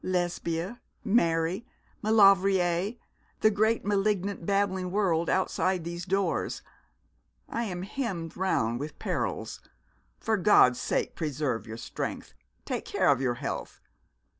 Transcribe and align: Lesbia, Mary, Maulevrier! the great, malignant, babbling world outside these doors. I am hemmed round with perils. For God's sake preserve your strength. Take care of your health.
Lesbia, 0.03 0.81
Mary, 1.03 1.63
Maulevrier! 2.01 2.95
the 3.41 3.51
great, 3.51 3.85
malignant, 3.85 4.47
babbling 4.47 4.89
world 4.89 5.29
outside 5.29 5.83
these 5.83 6.05
doors. 6.05 6.63
I 7.47 7.65
am 7.65 7.83
hemmed 7.83 8.35
round 8.35 8.79
with 8.79 8.97
perils. 8.97 9.61
For 10.19 10.37
God's 10.37 10.81
sake 10.81 11.13
preserve 11.13 11.67
your 11.67 11.77
strength. 11.77 12.33
Take 12.65 12.83
care 12.85 13.09
of 13.11 13.21
your 13.21 13.35
health. 13.35 13.79